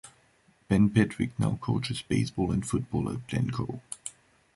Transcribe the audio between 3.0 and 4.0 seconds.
at Glencoe.